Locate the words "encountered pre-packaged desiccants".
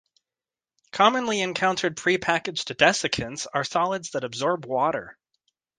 1.41-3.45